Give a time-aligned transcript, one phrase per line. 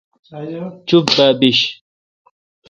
[0.87, 1.59] چپ با بیش۔